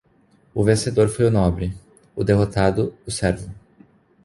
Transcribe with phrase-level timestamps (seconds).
[0.51, 1.71] O vencedor foi o nobre,
[2.15, 3.51] o derrotado o servo.